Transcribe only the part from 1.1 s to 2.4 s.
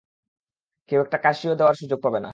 কাশি দেওয়ারও সুযোগ পাবে না।